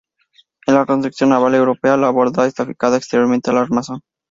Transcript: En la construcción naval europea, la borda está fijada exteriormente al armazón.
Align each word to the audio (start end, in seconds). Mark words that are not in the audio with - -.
En 0.65 0.73
la 0.73 0.87
construcción 0.87 1.29
naval 1.29 1.53
europea, 1.53 1.95
la 1.95 2.09
borda 2.09 2.47
está 2.47 2.65
fijada 2.65 2.97
exteriormente 2.97 3.51
al 3.51 3.57
armazón. 3.59 4.01